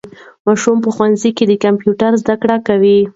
ماشومان 0.45 0.77
په 0.83 0.89
ښوونځیو 0.95 1.35
کې 1.37 1.43
د 1.47 1.53
کمپیوټر 1.63 2.11
زده 2.21 2.35
کړه 2.41 2.57
کوي. 2.67 2.99